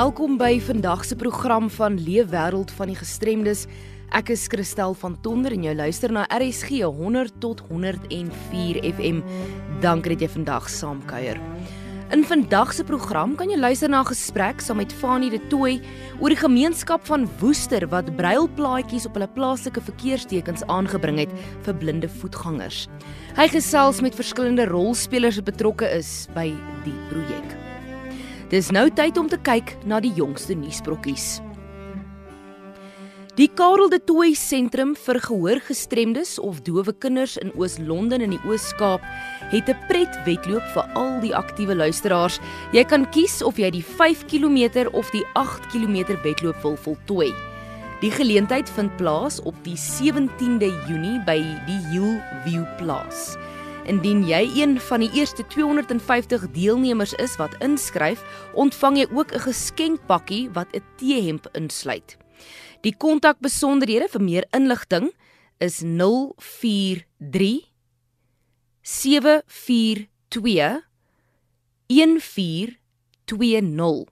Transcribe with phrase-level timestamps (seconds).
[0.00, 3.66] Welkom by vandag se program van Leefwêreld van die Gestremdes.
[4.16, 9.20] Ek is Christel van Tonder en jy luister na RSG 100 tot 104 FM.
[9.84, 11.36] Dankie dat jy vandag saamkuier.
[12.16, 15.82] In vandag se program kan jy luister na 'n gesprek saam met Fanie de Tooi
[16.20, 21.32] oor die gemeenskap van Woester wat brailplaatjies op hulle plaaslike verkeerstekens aangebring het
[21.62, 22.88] vir blinde voetgangers.
[23.36, 27.59] Hy gesels met verskillende rolspelers wat betrokke is by die projek.
[28.50, 31.36] Dis nou tyd om te kyk na die jongste nuusbrokkies.
[33.38, 39.06] Die Karel de Tooy Sentrum vir Gehoorgestremdes of Dowe Kinders in Oos-London in die Oos-Kaap
[39.52, 42.40] het 'n pretwedloop vir al die aktiewe luisteraars.
[42.72, 47.32] Jy kan kies of jy die 5 km of die 8 km wedloop wil voltooi.
[48.00, 53.36] Die geleentheid vind plaas op die 17de Junie by die Hill View Plaas.
[53.88, 58.20] Indien jy een van die eerste 250 deelnemers is wat inskryf,
[58.54, 62.16] ontvang jy ook 'n geskenkpakkie wat 'n teehemp insluit.
[62.80, 65.12] Die kontakbesonderhede vir meer inligting
[65.58, 67.70] is 043
[68.82, 70.88] 742
[71.86, 74.04] 1420.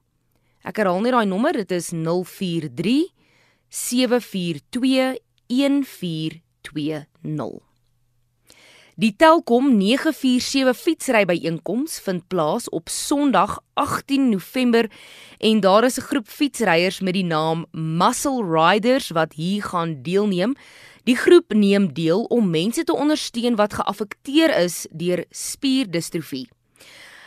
[0.65, 3.13] Ek herhaal net daai nommer, dit is 043
[3.69, 7.68] 742 1420.
[8.99, 14.89] Die Telkom 947 fietsry byeenkoms vind plaas op Sondag 18 November
[15.39, 20.57] en daar is 'n groep fietsryers met die naam Muscle Riders wat hier gaan deelneem.
[21.05, 26.49] Die groep neem deel om mense te ondersteun wat geaffekteer is deur spierdistrofie.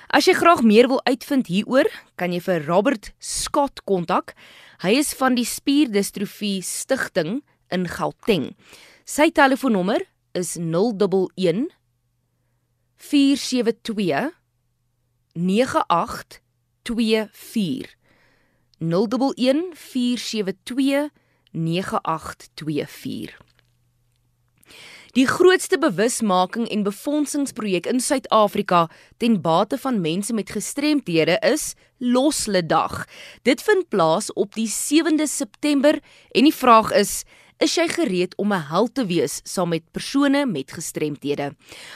[0.08, 4.34] As jy graag meer wil uitvind hieroor, kan jy vir Robert Scott kontak.
[4.82, 8.56] Hy is van die Spierdistrofie Stichting in Gauteng.
[9.06, 11.70] Sy telefoonnommer is 011
[12.96, 14.32] 472
[15.34, 17.96] 9824
[18.80, 21.10] 011 472
[21.52, 23.38] 9824
[25.12, 33.06] Die grootste bewusmaking en befondsingsprojek in Suid-Afrika ten bate van mense met gestremthede is Losledag.
[33.42, 36.00] Dit vind plaas op die 7de September
[36.32, 37.24] en die vraag is
[37.62, 41.56] Is jy gereed om 'n held te wees saam met persone met gestremthede?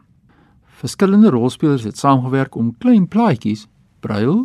[0.84, 3.66] Verskillende rolspelers het saamgewerk om klein plaatjies,
[4.06, 4.44] brail,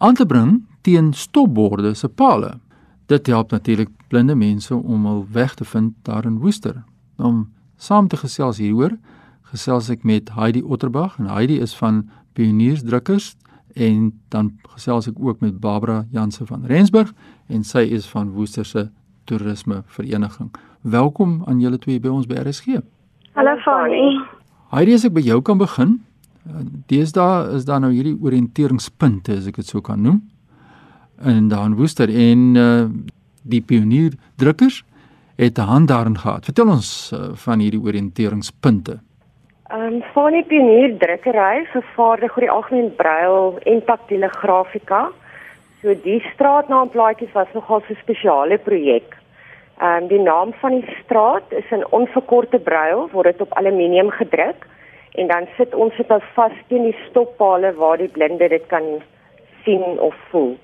[0.00, 2.54] aan te bring teen stopborde se pale.
[3.12, 6.84] Dit help natuurlik blinde mense om hul weg te vind daar in Woester.
[7.20, 8.96] Om saam te gesels hieroor,
[9.52, 13.34] gesels ek met Heidi Otterbag en Heidi is van Pioniersdrukkers
[13.74, 17.12] en dan gesels ek ook met Barbara Jansen van Rensburg
[17.48, 18.88] en sy is van Woester se
[19.24, 20.50] toerisme vereniging.
[20.80, 22.80] Welkom aan julle twee by ons by RSG.
[23.32, 24.18] Hallo Fanny.
[24.72, 26.00] Heidi, as ek by jou kan begin.
[26.90, 30.22] Deesdae is daar nou hierdie oriënteringspunte as ek dit sou kan noem.
[31.24, 32.86] in daan Woester en uh,
[33.42, 34.84] die pionier drukkers
[35.36, 36.44] het 'n hand daarin gehad.
[36.44, 39.00] Vertel ons uh, van hierdie oriënteringspunte.
[39.72, 45.06] Ehm um, van die pionier drukkery vervaardig oor die algemeen brail en taktiele grafika.
[45.80, 49.16] So die straatnaamplaatjies was nogal 'n spesiale projek.
[49.80, 54.10] Ehm um, die naam van die straat is in onverkorte brail, word dit op aluminium
[54.10, 54.68] gedruk
[55.14, 58.84] en dan sit ons dit vas teen die stoppale waar die blinde dit kan
[59.64, 60.56] sien of voel.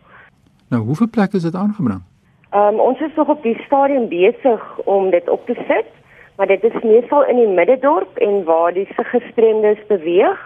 [0.68, 2.02] Nou, hoeveel plekke is dit aangebring?
[2.50, 5.97] Ehm um, ons is nog op die stadium besig om dit op te sit
[6.38, 10.38] maar dit is meestal in die middedorp en waar die gestremdes beweeg.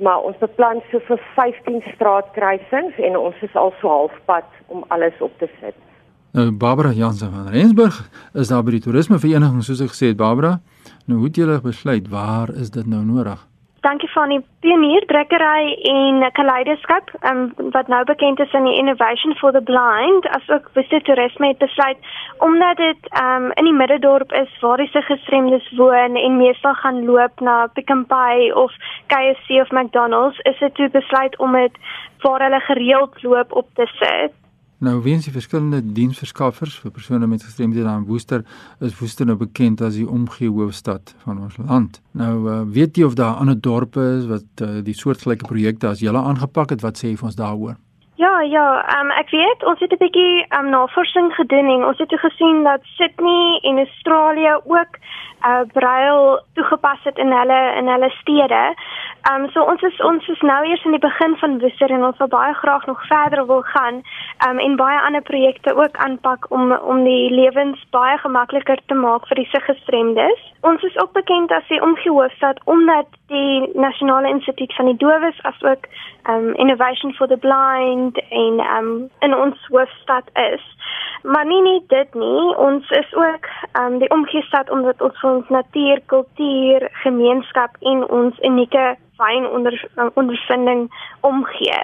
[0.00, 5.20] Maar ons beplan so vir 15 straatkruisings en ons is al so halfpad om alles
[5.20, 5.76] op te sit.
[6.32, 7.98] Nou Barbara Jansen van Rensburg
[8.32, 10.58] is daar by die toerisme vereniging soos ek gesê het Barbara.
[11.04, 13.47] Nou hoe het julle besluit waar is dit nou nodig?
[13.80, 19.36] Dankie van die Pionier Drukkery en Kaleidoskop, um, wat nou bekend is in die Innovation
[19.38, 21.98] for the Blind, asook Visit Tourisme het besluit
[22.38, 27.40] omdat dit um, in die middedorp is waar die gestremdes woon en meestal gaan loop
[27.40, 28.74] na Pick n Pay of
[29.06, 31.78] KFC of McDonald's, is dit toe besluit om dit
[32.26, 34.34] waar hulle gereeld loop op te sit.
[34.78, 38.44] Nou weens die verskillende diensverskaffers vir persone met gestremdhede aan Woester
[38.84, 41.98] is Woester nou bekend as die omgee hoofstad van ons land.
[42.14, 46.04] Nou uh, weet jy of daar ander dorpe is wat uh, die soortgelyke projekte as
[46.04, 46.86] julle aangepak het?
[46.86, 47.74] Wat sê jy vir ons daaroor?
[48.18, 52.14] Ja, ja, um, ek weet ons het 'n bietjie um, navorsing gedoen en ons het
[52.18, 54.98] gesien dat Sydney en Australië ook
[55.46, 58.74] uh braille toegepas het in hulle in hulle stede.
[59.30, 62.04] Ehm um, so ons is ons is nou eers in die begin van Woester en
[62.04, 64.02] ons wil baie graag nog verder wil gaan
[64.38, 68.94] ehm um, en baie ander projekte ook aanpak om om die lewens baie gemakliker te
[68.94, 70.40] maak vir die siggestremdes.
[70.60, 75.86] Ons is ook bekend as die omgehoofstad omdat die Nasionale Instituut van die Dowes asook
[76.22, 80.64] ehm um, Innovation for the Blind en ehm um, in ons hoofstad is.
[81.22, 85.48] Maar nie net dit nie, ons is ook ehm um, die omgeestad omdat ons ons
[85.48, 90.90] natuur, kultuur, gemeenskap en ons unieke fyn onder ondervinding
[91.20, 91.80] omgee.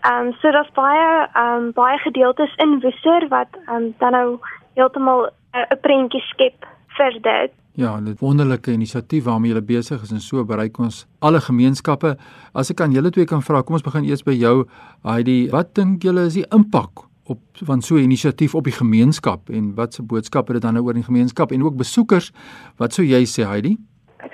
[0.00, 4.12] Ehm um, so daar's baie ehm um, baie gedeeltes in Woester wat ehm um, dan
[4.12, 4.38] nou
[4.74, 7.52] heeltemal 'n prentjie skep vir dit.
[7.76, 12.16] Ja, 'n wonderlike inisiatief waarmee julle besig is en so bereik ons alle gemeenskappe.
[12.54, 14.66] As ek aan julle twee kan vra, kom ons begin eers by jou,
[15.02, 15.50] Heidi.
[15.50, 19.74] Wat dink julle is die impak op van so 'n inisiatief op die gemeenskap en
[19.74, 22.32] wat se boodskappe dit dan nou oor die gemeenskap en ook besoekers?
[22.76, 23.76] Wat sou jy sê, Heidi?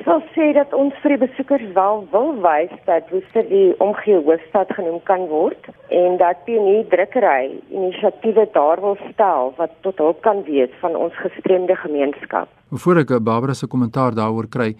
[0.04, 4.72] Sal sê dat ons vir die besoekers wel wil wys dat Woester die omgee hoofstad
[4.74, 10.42] genoem kan word en dat pionier drukkery inisiatiewe daar wil stel wat tot hulp kan
[10.48, 12.50] wees van ons gestremde gemeenskap.
[12.72, 14.72] Voordat ek Barbara se kommentaar daaroor kry,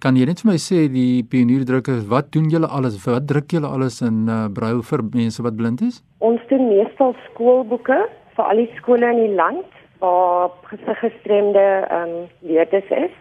[0.00, 2.96] kan jy net vir my sê die pionier drukkers, wat doen julle alles?
[3.04, 6.00] Wat druk julle alles in uh, braille vir mense wat blind is?
[6.24, 8.00] Ons doen meestal skoolboeke
[8.38, 9.68] vir al die skole in die land
[10.00, 10.50] waar
[11.02, 13.12] gestremde ehm um, leerders is.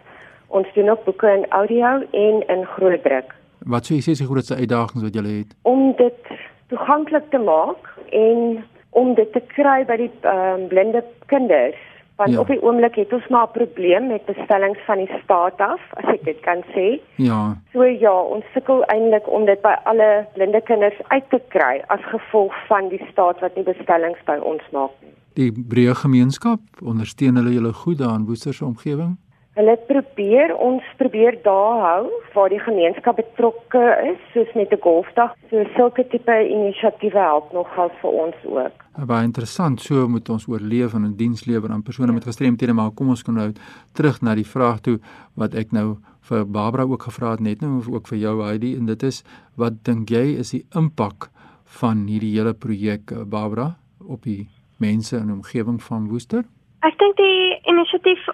[0.53, 3.31] Ons doen ook boeke in audio en in groot druk.
[3.73, 5.55] Wat sou jy sê is die grootste uitdagings wat julle het?
[5.65, 6.29] Om dit
[6.69, 11.79] toeganklik te maak en om dit te kry by die um, blinde kinders.
[12.21, 12.43] Want ja.
[12.43, 16.13] op die oomblik het ons maar 'n probleem met bestellings van die staat af, as
[16.13, 16.99] ek dit kan sê.
[17.15, 17.57] Ja.
[17.73, 22.03] So ja, ons sukkel eintlik om dit by alle blinde kinders uit te kry as
[22.13, 25.13] gevolg van die staat wat nie bestellings by ons maak nie.
[25.33, 29.17] Die breë gemeenskap ondersteun hulle julle goed daar in Woester se omgewing?
[29.53, 35.35] Hulle probeer ons probeer daar hou waar die gemeenskap betrokke is, soos met 'n golfdag.
[35.49, 38.75] So sulke tipe inisiatiewe help nogal vir ons ook.
[39.07, 39.81] Baie interessant.
[39.81, 43.23] So moet ons oorleef en 'n diens lewer aan persone met gestremthede, maar kom ons
[43.23, 43.51] kom nou
[43.93, 44.99] terug na die vraag toe
[45.35, 48.85] wat ek nou vir Barbara ook gevra het net nou ook vir jou Heidi en
[48.85, 49.23] dit is
[49.55, 51.29] wat dink jy is die impak
[51.65, 53.75] van hierdie hele projek eh, Barbara
[54.07, 56.43] op die mense in die omgewing van Woester?
[56.79, 58.27] Ek dink die inisiatief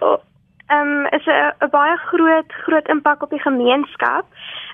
[0.76, 4.24] um, is 'n baie groot groot impak op die gemeenskap.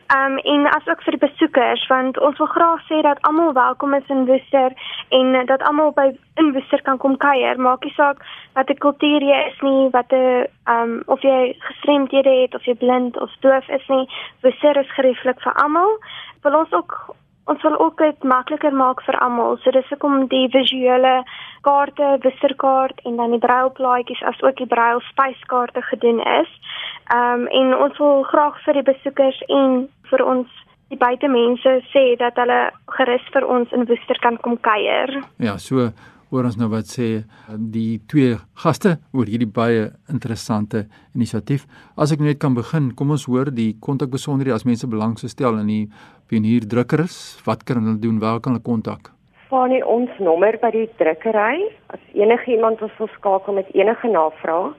[0.07, 3.95] Ehm um, en asook vir die besoekers want ons wil graag sê dat almal welkom
[3.95, 4.73] is in Woester
[5.09, 7.61] en dat almal by in Woester kan kom kuier.
[7.61, 8.23] Maak nie saak
[8.55, 12.65] wat 'n kultuur jy is nie, wat 'n ehm um, of jy gestremdhede het of
[12.65, 14.09] jy blind of doof is nie.
[14.43, 15.99] Woester is gerieflik vir almal.
[16.43, 19.57] Wil ons ook ons wil ook dit makliker maak vir almal.
[19.57, 21.23] So dis hoekom die visuele
[21.67, 26.53] kaarte, wisserkaart en dan die brailplaatjies as ook die brail spyskaarte gedoen is.
[27.15, 32.05] Ehm um, en ons wil graag vir die besoekers en vir ons die buitemense sê
[32.19, 32.61] dat hulle
[32.99, 35.11] gerus vir ons in Woester kan kom kuier.
[35.43, 35.91] Ja, so
[36.35, 37.09] oor ons nou wat sê
[37.57, 41.67] die twee gaste oor hierdie baie interessante inisiatief.
[41.97, 45.71] As ek net kan begin, kom ons hoor die kontakbesonderhede as mense belang stel in
[45.71, 45.83] die
[46.31, 47.39] pionier drukkers.
[47.47, 48.23] Wat kan hulle doen?
[48.23, 49.16] Waar kan hulle kontak?
[49.51, 54.73] Fanie ons nommer by die drukkery as enige iemand ons wil skakel met enige navrae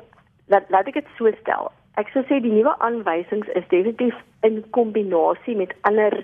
[0.46, 1.70] laat laat ek dit so stel.
[1.98, 4.14] Ek sou sê die nuwe aanwysings is definitief
[4.46, 6.14] in kombinasie met ander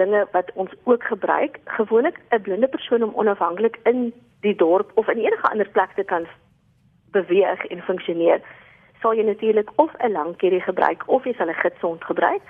[0.00, 1.60] dinge wat ons ook gebruik.
[1.78, 6.04] Gewoonlik 'n blinde persoon om onafhanklik in die dorp of in enige ander plek te
[6.04, 6.26] kan
[7.12, 8.40] beweeg en funksioneer,
[9.00, 12.42] sal jy natuurlik of 'n langkerie gebruik of jy sal 'n gidsond gebruik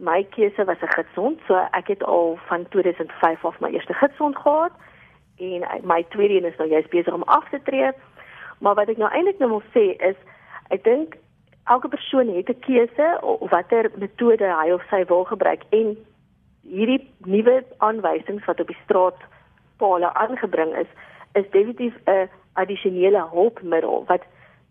[0.00, 1.40] my keuse was 'n gidsond.
[1.46, 4.72] So ek het al van 2005 af my eerste gidsond gehad
[5.36, 7.92] en my tweede een is nou juist besig om af te tree.
[8.58, 10.16] Maar wat ek nou eintlik nou wil sê is
[10.68, 11.16] ek dink
[11.74, 13.08] elke persoon het 'n keuse
[13.50, 15.96] watter metode hy of sy wil gebruik en
[16.62, 19.20] hierdie nuwe aanwysings wat op die straat
[19.76, 20.90] pale aangebring is
[21.32, 24.22] is definitief 'n addisionele hulpmiddel wat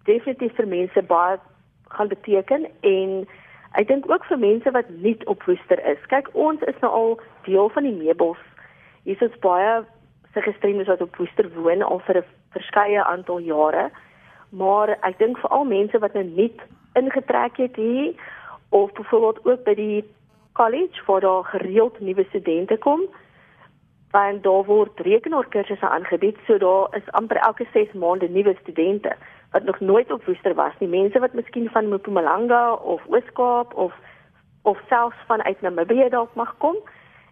[0.04, 1.38] definitief vir mense baie
[1.88, 3.28] gaan beteken en
[3.78, 6.02] Ek dink ook vir mense wat nie op Woester is.
[6.10, 7.12] Kyk, ons is nou al
[7.46, 8.42] deel van die meubels.
[9.06, 9.84] Hier is baie
[10.34, 12.26] se gestremdes wat op Woester woon al vir 'n
[12.58, 13.92] verskeie aantal jare.
[14.50, 16.54] Maar ek dink vir al mense wat nou nie
[16.94, 18.14] ingetrek het hier
[18.70, 20.04] of byvoorbeeld ook by die
[20.54, 23.02] college waar daar gereeld nuwe studente kom,
[24.12, 29.16] want daar word rekenaarkursusse aangebied, so daar is amper elke 6 maande nuwe studente
[29.52, 30.90] wat nog nooit op Woester was nie.
[30.90, 33.94] Mense wat miskien van Mpumalanga of Oos-Kaap of
[34.62, 36.76] of selfs vanuit Namibië dalk mag kom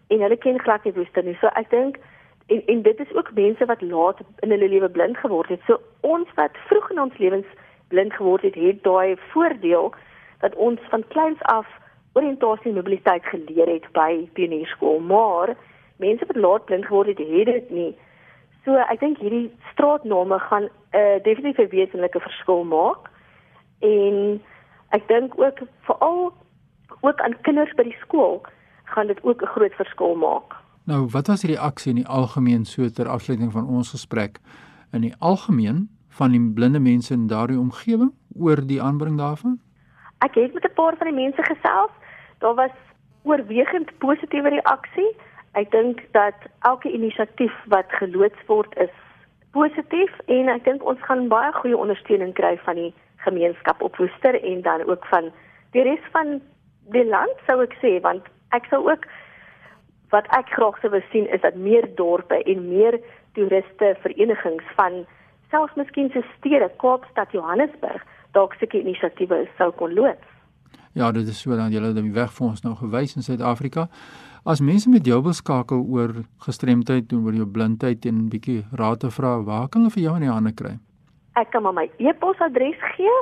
[0.07, 1.37] en hulle ken glad nie Woester nie.
[1.41, 1.97] So ek dink
[2.47, 5.61] en en dit is ook mense wat laat in hulle lewe blind geword het.
[5.67, 7.45] So ons wat vroeg in ons lewens
[7.87, 9.93] blind geword het, het daai voordeel
[10.39, 11.67] dat ons van kleins af
[12.13, 14.99] oriëntasie en mobiliteit geleer het by pionierskool.
[14.99, 15.55] Maar
[15.97, 17.93] mense wat laat blind geword het, het dit nie.
[18.65, 23.09] So ek dink hierdie straatname gaan 'n uh, definitief 'n wesenlike verskil maak.
[23.79, 24.41] En
[24.89, 26.33] ek dink ook veral
[27.01, 28.41] ook aan kinders by die skool
[28.83, 30.55] gaan dit ook 'n groot verskil maak.
[30.83, 34.39] Nou, wat was die reaksie in die algemeen so ter afsluiting van ons gesprek
[34.91, 39.59] in die algemeen van die blinde mense in daardie omgewing oor die aanbring daarvan?
[40.25, 41.93] Ek het met 'n paar van die mense gesels.
[42.39, 42.75] Daar was
[43.23, 45.11] oorwegend positiewe reaksie.
[45.51, 48.93] Ek dink dat elke inisiatief wat geloods word is
[49.51, 52.93] positief en ek dink ons gaan baie goeie ondersteuning kry van die
[53.25, 55.31] gemeenskap op Woester en dan ook van
[55.71, 56.41] die res van
[56.93, 59.07] die land sou ek sê want ek sou ook
[60.13, 62.99] wat ek graag sou wou sien is dat meer dorpe en meer
[63.33, 65.05] toeriste verenigings van
[65.51, 68.03] selfs miskien se stede Kaapstad Johannesburg
[68.35, 70.33] dalk sulke inisiatiewe sou kon loods.
[70.97, 73.87] Ja, dit is so dan julle die weg vir ons nou gewys in Suid-Afrika.
[74.47, 76.13] As mense met jou wil skakel oor
[76.45, 80.03] gestremdheid en oor jou blindheid en 'n bietjie raad te vra, waar kan hulle vir
[80.03, 80.79] jou in die hande kry?
[81.35, 83.17] Ek kan maar my e-posadres gee.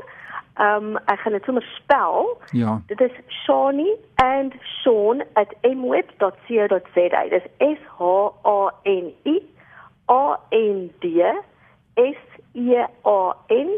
[0.55, 2.37] Ehm um, ek gaan dit sommer spel.
[2.51, 2.81] Ja.
[2.87, 7.23] Dit is Shani and Sean at mweb.co.za.
[7.29, 8.01] Dit is S H
[8.43, 9.41] A N I
[10.07, 11.05] A N D
[11.95, 12.21] S
[12.53, 13.69] E A N